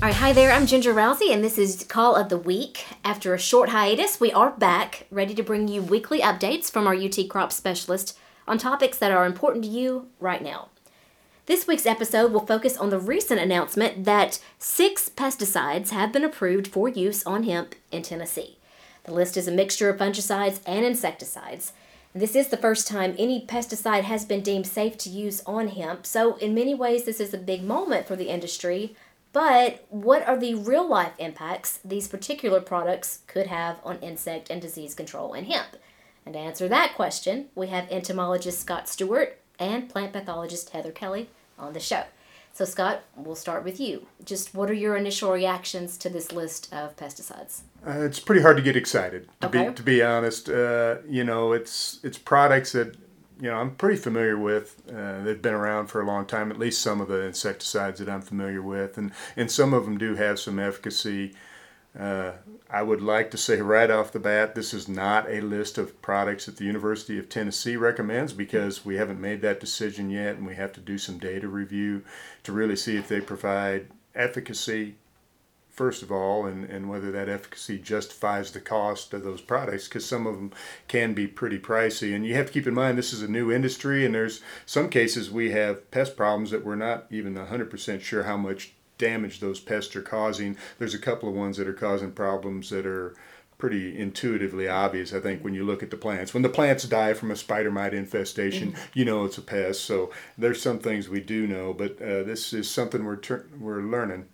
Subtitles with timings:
[0.00, 0.52] All right, hi there.
[0.52, 2.86] I'm Ginger Rowsey, and this is Call of the Week.
[3.04, 6.94] After a short hiatus, we are back, ready to bring you weekly updates from our
[6.94, 8.16] UT crop specialist
[8.46, 10.68] on topics that are important to you right now.
[11.46, 16.68] This week's episode will focus on the recent announcement that six pesticides have been approved
[16.68, 18.56] for use on hemp in Tennessee.
[19.02, 21.72] The list is a mixture of fungicides and insecticides.
[22.14, 26.06] This is the first time any pesticide has been deemed safe to use on hemp,
[26.06, 28.94] so in many ways, this is a big moment for the industry
[29.38, 34.60] but what are the real life impacts these particular products could have on insect and
[34.60, 35.76] disease control in hemp?
[36.26, 41.30] And to answer that question, we have entomologist Scott Stewart and plant pathologist Heather Kelly
[41.56, 42.02] on the show.
[42.52, 44.08] So, Scott, we'll start with you.
[44.24, 47.60] Just what are your initial reactions to this list of pesticides?
[47.86, 49.68] Uh, it's pretty hard to get excited, to Okay.
[49.68, 50.48] be to be honest.
[50.48, 52.96] Uh, you know, it's it's products that
[53.40, 54.82] you know I'm pretty familiar with.
[54.88, 56.50] Uh, they've been around for a long time.
[56.50, 59.98] At least some of the insecticides that I'm familiar with, and and some of them
[59.98, 61.34] do have some efficacy.
[61.98, 62.32] Uh,
[62.70, 66.00] I would like to say right off the bat, this is not a list of
[66.02, 70.46] products that the University of Tennessee recommends because we haven't made that decision yet, and
[70.46, 72.04] we have to do some data review
[72.44, 74.96] to really see if they provide efficacy
[75.78, 80.04] first of all, and, and whether that efficacy justifies the cost of those products, because
[80.04, 80.52] some of them
[80.88, 82.16] can be pretty pricey.
[82.16, 84.90] And you have to keep in mind this is a new industry, and there's some
[84.90, 89.60] cases we have pest problems that we're not even 100% sure how much damage those
[89.60, 90.56] pests are causing.
[90.80, 93.14] There's a couple of ones that are causing problems that are
[93.56, 96.34] pretty intuitively obvious, I think, when you look at the plants.
[96.34, 99.84] When the plants die from a spider mite infestation, you know it's a pest.
[99.84, 103.82] So there's some things we do know, but uh, this is something we're, tur- we're
[103.82, 104.26] learning.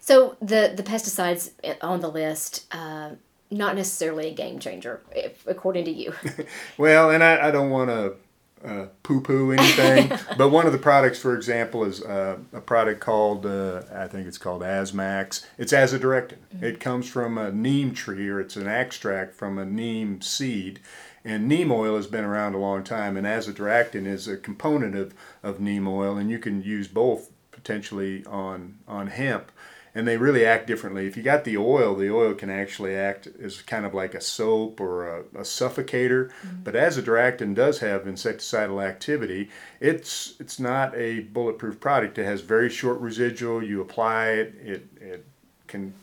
[0.00, 3.10] So, the, the pesticides on the list, uh,
[3.50, 6.12] not necessarily a game changer, if, according to you.
[6.78, 8.14] Well, and I, I don't want to
[8.64, 13.00] uh, poo poo anything, but one of the products, for example, is uh, a product
[13.00, 15.46] called, uh, I think it's called AzaMax.
[15.58, 16.38] It's azadirachtin.
[16.60, 20.80] It comes from a neem tree, or it's an extract from a neem seed.
[21.24, 25.14] And neem oil has been around a long time, and azadirachtin is a component of,
[25.42, 29.50] of neem oil, and you can use both potentially on, on hemp
[29.96, 31.06] and they really act differently.
[31.06, 34.20] If you got the oil, the oil can actually act as kind of like a
[34.20, 36.28] soap or a, a suffocator.
[36.28, 36.62] Mm-hmm.
[36.64, 39.48] But azadirachtin does have insecticidal activity.
[39.80, 42.18] It's it's not a bulletproof product.
[42.18, 43.62] It has very short residual.
[43.62, 45.26] You apply it, it it
[45.66, 45.94] can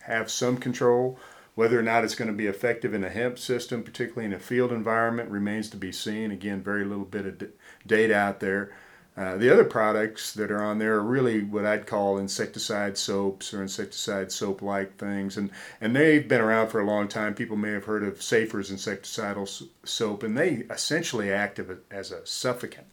[0.00, 1.18] have some control.
[1.54, 4.38] Whether or not it's going to be effective in a hemp system, particularly in a
[4.38, 6.30] field environment, remains to be seen.
[6.30, 7.46] Again, very little bit of d-
[7.86, 8.72] data out there.
[9.14, 13.52] Uh, the other products that are on there are really what I'd call insecticide soaps
[13.52, 15.36] or insecticide soap like things.
[15.36, 15.50] And,
[15.82, 17.34] and they've been around for a long time.
[17.34, 22.84] People may have heard of Safer's insecticidal soap, and they essentially act as a suffocant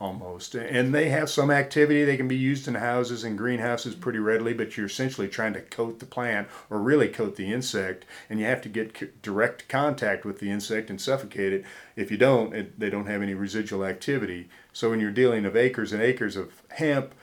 [0.00, 0.54] almost.
[0.54, 2.04] And they have some activity.
[2.04, 5.60] They can be used in houses and greenhouses pretty readily, but you're essentially trying to
[5.60, 10.24] coat the plant or really coat the insect, and you have to get direct contact
[10.24, 11.64] with the insect and suffocate it.
[11.96, 14.48] If you don't, it, they don't have any residual activity.
[14.72, 17.14] So when you're dealing of acres and acres of hemp,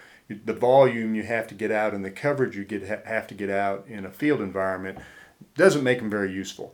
[0.45, 3.33] the volume you have to get out and the coverage you get ha- have to
[3.33, 4.97] get out in a field environment
[5.55, 6.73] doesn't make them very useful.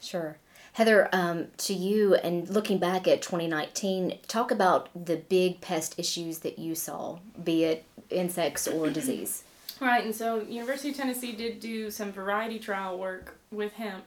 [0.00, 0.38] Sure.
[0.78, 6.38] Heather, um, to you and looking back at 2019, talk about the big pest issues
[6.38, 9.42] that you saw, be it insects or disease.
[9.80, 14.04] Right, and so University of Tennessee did do some variety trial work with hemp,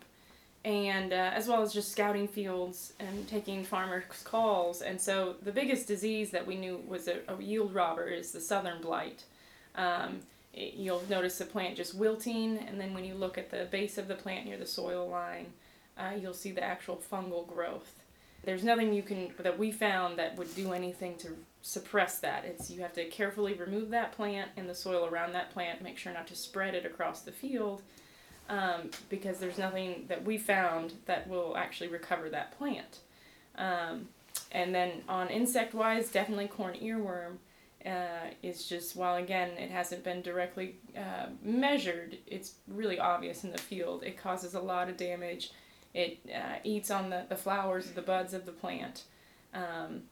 [0.63, 4.81] and uh, as well as just scouting fields and taking farmers' calls.
[4.81, 8.39] And so the biggest disease that we knew was a, a yield robber is the
[8.39, 9.25] southern blight.
[9.75, 10.21] Um,
[10.53, 13.97] it- you'll notice the plant just wilting, and then when you look at the base
[13.97, 15.47] of the plant near the soil line,
[15.97, 17.95] uh, you'll see the actual fungal growth.
[18.43, 22.43] There's nothing you can that we found that would do anything to suppress that.
[22.45, 25.83] It's you have to carefully remove that plant and the soil around that plant.
[25.83, 27.83] Make sure not to spread it across the field,
[28.49, 32.99] um, because there's nothing that we found that will actually recover that plant.
[33.57, 34.07] Um,
[34.51, 37.37] and then on insect wise, definitely corn earworm
[37.85, 43.51] uh, is just while again it hasn't been directly uh, measured, it's really obvious in
[43.51, 44.03] the field.
[44.03, 45.51] It causes a lot of damage.
[45.93, 49.03] It uh, eats on the, the flowers, the buds of the plant,
[49.53, 50.03] um,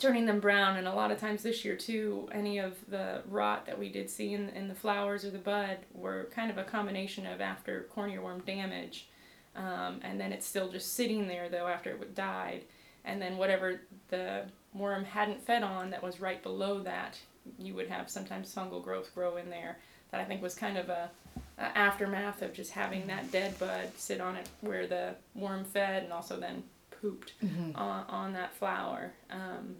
[0.00, 0.76] turning them brown.
[0.76, 4.08] And a lot of times this year, too, any of the rot that we did
[4.08, 7.82] see in, in the flowers or the bud were kind of a combination of after
[7.94, 9.08] corn earworm damage.
[9.54, 12.62] Um, and then it's still just sitting there, though, after it died.
[13.04, 17.18] And then whatever the worm hadn't fed on that was right below that,
[17.58, 19.78] you would have sometimes fungal growth grow in there.
[20.10, 21.10] That I think was kind of a,
[21.58, 26.02] a aftermath of just having that dead bud sit on it where the worm fed
[26.02, 26.62] and also then
[27.00, 27.32] pooped
[27.74, 29.12] on, on that flower.
[29.30, 29.76] Um,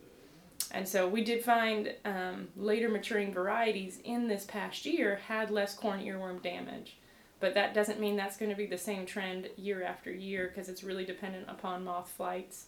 [0.74, 5.74] And so we did find um, later maturing varieties in this past year had less
[5.74, 6.96] corn earworm damage.
[7.40, 10.68] But that doesn't mean that's going to be the same trend year after year because
[10.70, 12.66] it's really dependent upon moth flights.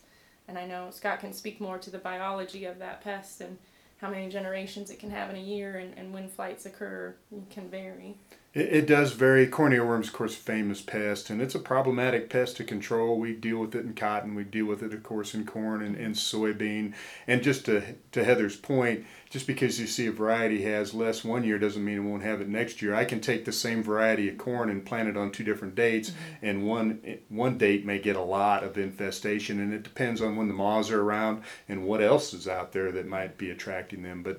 [0.48, 3.56] And I know Scott can speak more to the biology of that pest and
[3.98, 7.14] how many generations it can have in a year and, and when flights occur
[7.50, 8.18] can vary.
[8.54, 9.46] It, it does vary.
[9.46, 13.18] Corn earworms, of course, famous pest, and it's a problematic pest to control.
[13.18, 14.34] We deal with it in cotton.
[14.34, 16.94] We deal with it, of course, in corn and, and soybean.
[17.26, 21.42] And just to, to Heather's point, just because you see a variety has less one
[21.42, 22.94] year doesn't mean it won't have it next year.
[22.94, 26.10] I can take the same variety of corn and plant it on two different dates,
[26.10, 26.46] mm-hmm.
[26.46, 30.46] and one one date may get a lot of infestation, and it depends on when
[30.46, 34.22] the moths are around and what else is out there that might be attracting them.
[34.22, 34.38] But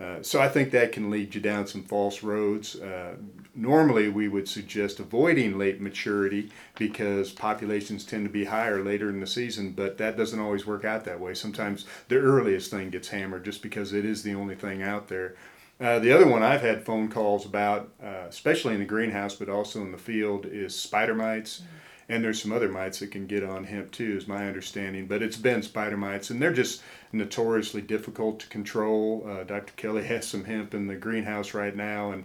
[0.00, 2.74] uh, so I think that can lead you down some false roads.
[2.74, 3.14] Uh,
[3.54, 9.20] normally, we would suggest avoiding late maturity because populations tend to be higher later in
[9.20, 11.32] the season, but that doesn't always work out that way.
[11.32, 15.36] Sometimes the earliest thing gets hammered just because it is the only thing out there.
[15.80, 19.48] Uh, the other one I've had phone calls about, uh, especially in the greenhouse, but
[19.48, 21.60] also in the field, is spider mites.
[21.60, 25.06] Mm-hmm and there's some other mites that can get on hemp too, is my understanding.
[25.06, 29.24] But it's been spider mites, and they're just notoriously difficult to control.
[29.26, 29.72] Uh, Dr.
[29.76, 32.24] Kelly has some hemp in the greenhouse right now, and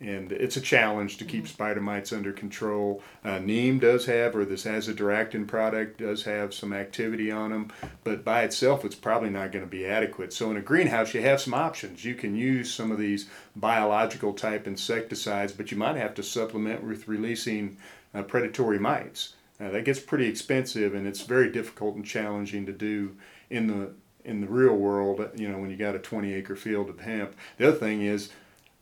[0.00, 1.52] and it's a challenge to keep mm-hmm.
[1.52, 3.02] spider mites under control.
[3.24, 7.72] Uh, neem does have, or this azadirachtin product does have some activity on them,
[8.04, 10.32] but by itself, it's probably not going to be adequate.
[10.32, 12.04] So in a greenhouse, you have some options.
[12.04, 16.84] You can use some of these biological type insecticides, but you might have to supplement
[16.84, 17.76] with releasing
[18.14, 19.34] uh, predatory mites.
[19.60, 23.16] Uh, that gets pretty expensive, and it's very difficult and challenging to do
[23.50, 23.92] in the
[24.24, 25.28] in the real world.
[25.34, 27.34] You know, when you got a 20 acre field of hemp.
[27.56, 28.30] The other thing is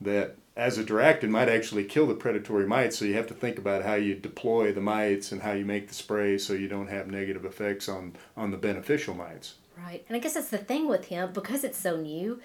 [0.03, 3.95] that azadirachtin might actually kill the predatory mites, so you have to think about how
[3.95, 7.45] you deploy the mites and how you make the spray so you don't have negative
[7.45, 9.55] effects on on the beneficial mites.
[9.77, 12.41] Right, and I guess that's the thing with hemp because it's so new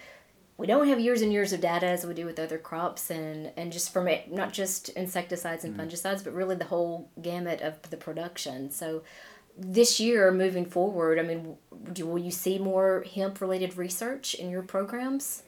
[0.61, 3.51] we don't have years and years of data as we do with other crops and
[3.57, 5.83] and just from it not just insecticides and mm.
[5.83, 9.01] fungicides but really the whole gamut of the production so
[9.57, 11.57] this year moving forward i mean
[11.91, 15.41] do, will you see more hemp related research in your programs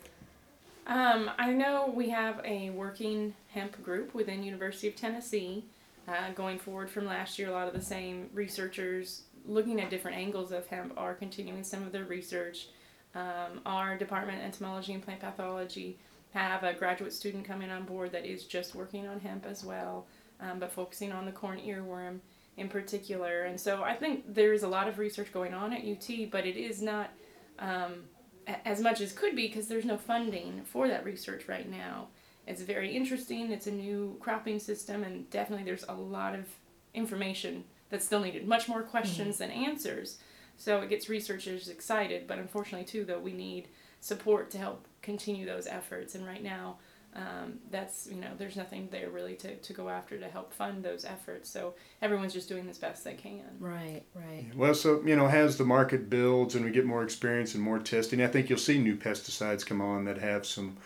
[0.88, 5.64] um, i know we have a working hemp group within university of tennessee
[6.08, 10.18] uh, going forward from last year a lot of the same researchers looking at different
[10.18, 12.68] angles of hemp are continuing some of their research
[13.16, 15.98] um, our department, entomology and plant pathology,
[16.34, 20.08] have a graduate student coming on board that is just working on hemp as well,
[20.40, 22.20] um, but focusing on the corn earworm
[22.58, 23.44] in particular.
[23.44, 26.58] And so I think there's a lot of research going on at UT, but it
[26.58, 27.12] is not
[27.60, 28.04] um,
[28.48, 32.08] as much as could be because there's no funding for that research right now.
[32.46, 33.52] It's very interesting.
[33.52, 36.46] It's a new cropping system, and definitely there's a lot of
[36.94, 38.48] information that's still needed.
[38.48, 39.52] Much more questions mm-hmm.
[39.52, 40.18] than answers.
[40.58, 43.70] So it gets researchers excited, but unfortunately, too, though, we need
[44.02, 46.16] support to help continue those efforts.
[46.16, 46.78] And right now,
[47.16, 50.84] um, that's, you know, there's nothing there really to, to go after to help fund
[50.84, 51.50] those efforts.
[51.50, 53.44] So everyone's just doing as best they can.
[53.60, 54.46] Right, right.
[54.56, 57.80] Well, so, you know, as the market builds and we get more experience and more
[57.80, 60.78] testing, I think you'll see new pesticides come on that have some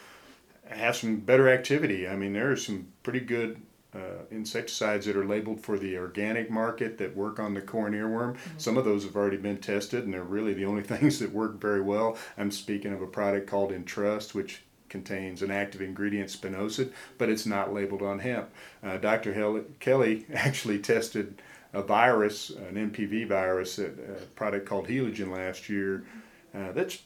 [0.70, 2.10] have some better activity.
[2.10, 3.62] I mean, there are some pretty good
[3.96, 8.34] uh, insecticides that are labeled for the organic market that work on the corn earworm.
[8.34, 8.58] Mm-hmm.
[8.58, 11.62] Some of those have already been tested, and they're really the only things that work
[11.62, 12.18] very well.
[12.38, 17.46] I'm speaking of a product called Entrust, which contains an active ingredient spinosad, but it's
[17.46, 18.50] not labeled on hemp.
[18.84, 19.34] Uh, Dr.
[19.34, 21.42] Hel- Kelly actually tested
[21.74, 23.90] a virus, an NPV virus, a
[24.36, 26.06] product called Heligen last year.
[26.54, 27.00] Uh, that's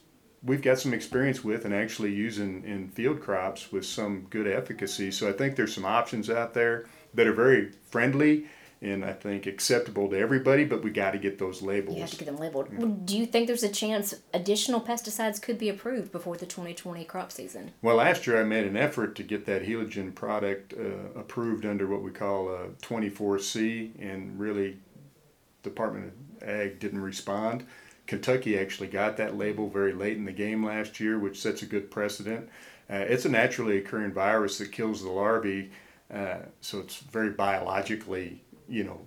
[0.44, 5.12] we've got some experience with and actually using in field crops with some good efficacy.
[5.12, 8.48] So I think there's some options out there that are very friendly
[8.81, 11.95] and I think acceptable to everybody, but we got to get those labels.
[11.95, 12.69] You have to get them labeled.
[12.71, 12.88] Yeah.
[13.05, 17.31] Do you think there's a chance additional pesticides could be approved before the 2020 crop
[17.31, 17.71] season?
[17.83, 21.88] Well, last year I made an effort to get that Heligen product uh, approved under
[21.88, 24.77] what we call a 24C, and really,
[25.61, 26.11] Department
[26.41, 27.65] of Ag didn't respond.
[28.07, 31.67] Kentucky actually got that label very late in the game last year, which sets a
[31.67, 32.50] good precedent.
[32.89, 35.71] Uh, it's a naturally occurring virus that kills the larvae,
[36.11, 38.41] uh, so it's very biologically,
[38.72, 39.01] you know,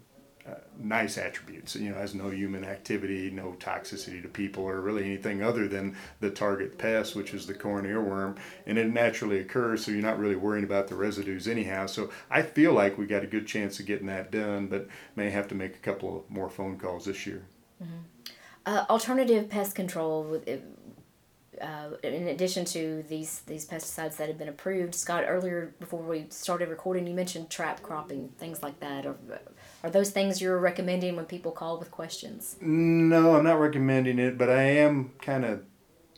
[0.46, 1.74] uh, nice attributes.
[1.74, 5.96] You know, has no human activity, no toxicity to people, or really anything other than
[6.20, 9.84] the target pest, which is the corn earworm, and it naturally occurs.
[9.84, 11.86] So you're not really worrying about the residues anyhow.
[11.86, 15.30] So I feel like we got a good chance of getting that done, but may
[15.30, 17.46] have to make a couple of more phone calls this year.
[17.82, 17.94] Mm-hmm.
[18.66, 20.46] Uh, alternative pest control with.
[21.62, 26.26] Uh, in addition to these these pesticides that have been approved, Scott, earlier before we
[26.28, 29.06] started recording, you mentioned trap cropping, things like that.
[29.06, 29.16] Are,
[29.84, 32.56] are those things you're recommending when people call with questions?
[32.62, 35.62] No, I'm not recommending it, but I am kind of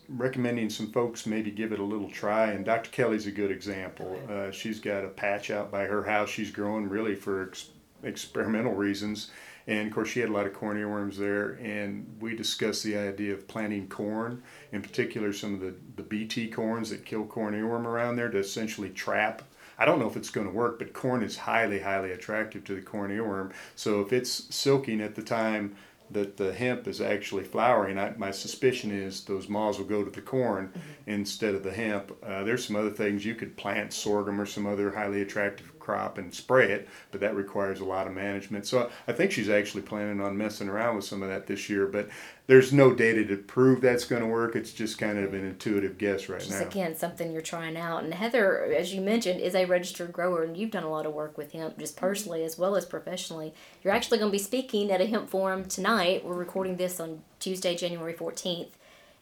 [0.08, 2.52] recommending some folks maybe give it a little try.
[2.52, 2.90] And Dr.
[2.90, 4.20] Kelly's a good example.
[4.30, 7.70] Uh, she's got a patch out by her house she's growing really for ex-
[8.04, 9.32] experimental reasons.
[9.66, 11.58] And of course, she had a lot of corn earworms there.
[11.60, 16.50] And we discussed the idea of planting corn, in particular, some of the, the BT
[16.50, 19.42] corns that kill corn earworm around there to essentially trap
[19.78, 22.74] I don't know if it's going to work, but corn is highly, highly attractive to
[22.74, 23.52] the corn earworm.
[23.74, 25.76] So if it's silking at the time
[26.10, 30.10] that the hemp is actually flowering, I, my suspicion is those moths will go to
[30.10, 31.10] the corn mm-hmm.
[31.10, 32.16] instead of the hemp.
[32.22, 36.18] Uh, there's some other things you could plant sorghum or some other highly attractive crop
[36.18, 38.66] and spray it, but that requires a lot of management.
[38.66, 41.86] So I think she's actually planning on messing around with some of that this year,
[41.86, 42.08] but
[42.48, 44.56] there's no data to prove that's going to work.
[44.56, 46.66] It's just kind of an intuitive guess right just now.
[46.66, 48.02] again something you're trying out.
[48.02, 51.14] And Heather, as you mentioned, is a registered grower, and you've done a lot of
[51.14, 53.54] work with hemp, just personally as well as professionally.
[53.84, 56.24] You're actually going to be speaking at a hemp forum tonight.
[56.24, 58.70] We're recording this on Tuesday, January 14th.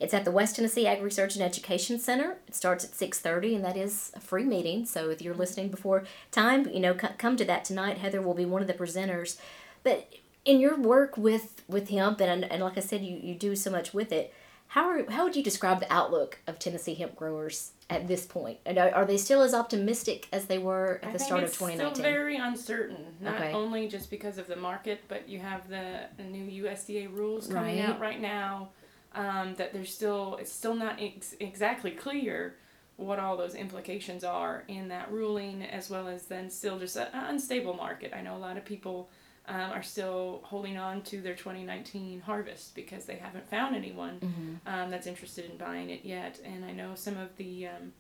[0.01, 2.37] It's at the West Tennessee Ag Research and Education Center.
[2.49, 4.85] It starts at 6:30 and that is a free meeting.
[4.87, 7.99] So if you're listening before time, you know, come to that tonight.
[7.99, 9.39] Heather will be one of the presenters.
[9.83, 10.13] But
[10.45, 13.71] in your work with with hemp and and like I said you you do so
[13.71, 14.35] much with it.
[14.69, 18.59] How are, how would you describe the outlook of Tennessee hemp growers at this point?
[18.67, 21.95] And are, are they still as optimistic as they were at the start of 2019?
[21.95, 23.07] Still very uncertain.
[23.21, 23.53] Not okay.
[23.53, 27.79] only just because of the market, but you have the, the new USDA rules coming
[27.79, 27.89] right.
[27.89, 28.71] out right now
[29.15, 32.57] um, that there's still it's still not ex- exactly clear
[32.97, 37.09] what all those implications are in that ruling, as well as then still just an
[37.13, 38.13] unstable market.
[38.15, 39.11] I know a lot of people
[39.47, 44.55] um, are still holding on to their 2019 harvest because they haven't found anyone mm-hmm.
[44.67, 46.39] um, that's interested in buying it yet.
[46.45, 47.93] And I know some of the um,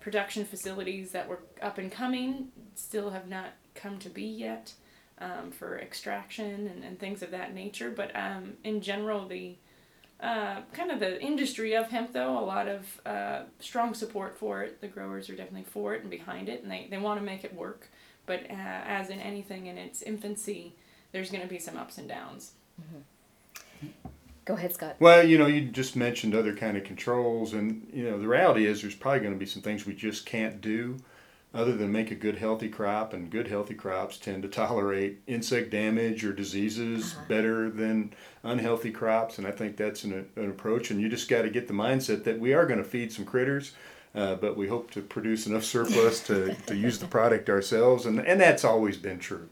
[0.00, 4.72] production facilities that were up and coming still have not come to be yet
[5.20, 7.90] um, for extraction and, and things of that nature.
[7.90, 9.56] But um, in general, the
[10.20, 14.62] uh, kind of the industry of hemp, though, a lot of uh, strong support for
[14.62, 14.80] it.
[14.80, 17.44] The growers are definitely for it and behind it, and they, they want to make
[17.44, 17.88] it work.
[18.26, 20.74] But uh, as in anything in its infancy,
[21.12, 22.52] there's going to be some ups and downs.
[22.80, 23.88] Mm-hmm.
[24.44, 24.96] Go ahead, Scott.
[24.98, 28.66] Well, you know, you just mentioned other kind of controls, and you know, the reality
[28.66, 30.96] is there's probably going to be some things we just can't do
[31.54, 35.70] other than make a good healthy crop and good healthy crops tend to tolerate insect
[35.70, 37.24] damage or diseases uh-huh.
[37.28, 38.12] better than
[38.42, 41.66] unhealthy crops and i think that's an, an approach and you just got to get
[41.66, 43.72] the mindset that we are going to feed some critters
[44.14, 48.20] uh, but we hope to produce enough surplus to, to use the product ourselves and,
[48.20, 49.48] and that's always been true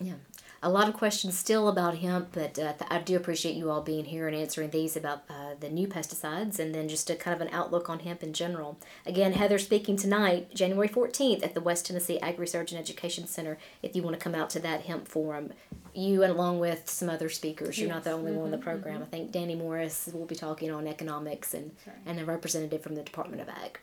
[0.00, 0.14] yeah
[0.62, 4.04] a lot of questions still about hemp, but uh, I do appreciate you all being
[4.04, 7.40] here and answering these about uh, the new pesticides and then just a kind of
[7.40, 8.78] an outlook on hemp in general.
[9.06, 13.56] Again, Heather speaking tonight, January 14th at the West Tennessee Ag Research and Education Center
[13.82, 15.54] if you want to come out to that hemp forum.
[15.94, 18.58] You and along with some other speakers, you're not the only mm-hmm, one in the
[18.58, 18.94] mm-hmm, program.
[18.96, 19.04] Mm-hmm.
[19.04, 21.70] I think Danny Morris will be talking on economics and,
[22.04, 23.80] and a representative from the Department of Ag.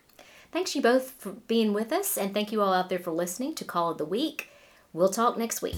[0.51, 3.55] Thanks you both for being with us, and thank you all out there for listening
[3.55, 4.49] to Call of the Week.
[4.93, 5.75] We'll talk next week.